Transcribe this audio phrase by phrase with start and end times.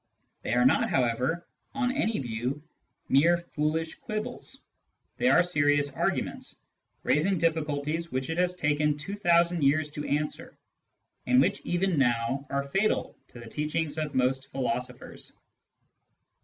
[0.41, 1.45] They are not, how ever,
[1.75, 2.63] on any view,
[3.07, 4.61] mere foolish quibbles:
[5.17, 6.55] they are serious arguments,
[7.03, 10.57] raising difficulties which it has taken two thousand years to answer,
[11.27, 15.33] and which even now are fatal to the teachings of most philosophers.